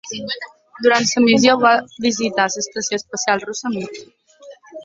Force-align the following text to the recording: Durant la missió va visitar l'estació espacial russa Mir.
Durant 0.85 1.03
la 1.17 1.23
missió 1.25 1.53
va 1.65 1.75
visitar 2.07 2.49
l'estació 2.55 3.01
espacial 3.03 3.47
russa 3.47 3.73
Mir. 3.77 3.89